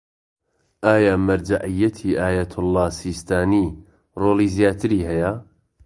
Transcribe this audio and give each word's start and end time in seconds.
ئایا 0.85 1.13
مەرجەعیەتی 1.25 2.17
ئایەتوڵا 2.21 2.85
سیستانی 3.01 3.67
ڕۆڵی 4.21 4.47
زیاتری 4.57 4.99
هەیە؟ 5.09 5.31